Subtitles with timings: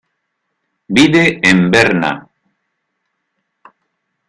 [0.95, 2.11] Vive en Berna.